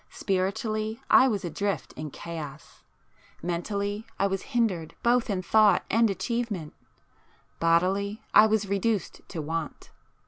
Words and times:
Spiritually 0.09 0.99
I 1.11 1.27
was 1.27 1.45
adrift 1.45 1.93
in 1.93 2.09
chaos,—mentally 2.09 4.07
I 4.17 4.25
was 4.25 4.41
hindered 4.57 4.95
both 5.03 5.29
in 5.29 5.43
thought 5.43 5.85
and 5.91 6.09
achievement,—bodily, 6.09 8.23
I 8.33 8.47
was 8.47 8.67
reduced 8.67 9.21
to 9.27 9.43
want. 9.43 9.91